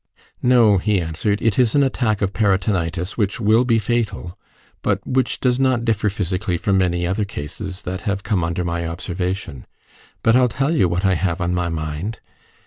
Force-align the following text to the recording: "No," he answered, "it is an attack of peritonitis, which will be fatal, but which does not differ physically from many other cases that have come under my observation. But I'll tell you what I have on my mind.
"No," 0.41 0.79
he 0.79 0.99
answered, 0.99 1.43
"it 1.43 1.59
is 1.59 1.75
an 1.75 1.83
attack 1.83 2.23
of 2.23 2.33
peritonitis, 2.33 3.19
which 3.19 3.39
will 3.39 3.63
be 3.63 3.77
fatal, 3.77 4.35
but 4.81 4.97
which 5.05 5.39
does 5.39 5.59
not 5.59 5.85
differ 5.85 6.09
physically 6.09 6.57
from 6.57 6.79
many 6.79 7.05
other 7.05 7.23
cases 7.23 7.83
that 7.83 8.01
have 8.01 8.23
come 8.23 8.43
under 8.43 8.65
my 8.65 8.83
observation. 8.87 9.67
But 10.23 10.35
I'll 10.35 10.49
tell 10.49 10.75
you 10.75 10.89
what 10.89 11.05
I 11.05 11.13
have 11.13 11.39
on 11.39 11.53
my 11.53 11.69
mind. 11.69 12.19